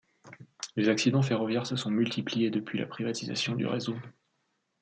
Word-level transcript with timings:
Les 0.77 0.89
accidents 0.89 1.21
ferroviaires 1.21 1.67
se 1.67 1.75
sont 1.75 1.91
multipliés 1.91 2.49
depuis 2.49 2.79
la 2.79 2.87
privatisation 2.87 3.53
du 3.53 3.67
réseau. 3.67 3.95